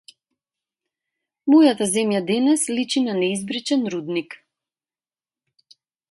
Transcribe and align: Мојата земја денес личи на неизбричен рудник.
Мојата 1.53 1.87
земја 1.91 2.21
денес 2.31 2.63
личи 2.79 3.03
на 3.09 3.15
неизбричен 3.19 3.83
рудник. 3.95 4.39